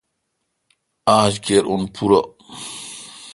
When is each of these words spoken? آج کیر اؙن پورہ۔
آج 1.17 1.33
کیر 1.43 1.63
اؙن 1.69 1.81
پورہ۔ 1.93 2.21